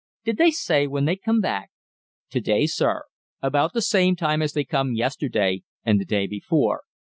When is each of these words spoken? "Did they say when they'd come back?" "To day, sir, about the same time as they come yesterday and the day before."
"Did 0.25 0.37
they 0.37 0.49
say 0.49 0.87
when 0.87 1.05
they'd 1.05 1.21
come 1.21 1.41
back?" 1.41 1.69
"To 2.31 2.41
day, 2.41 2.65
sir, 2.65 3.03
about 3.39 3.73
the 3.73 3.83
same 3.83 4.15
time 4.15 4.41
as 4.41 4.53
they 4.53 4.63
come 4.63 4.95
yesterday 4.95 5.61
and 5.85 5.99
the 6.01 6.05
day 6.05 6.25
before." 6.25 6.85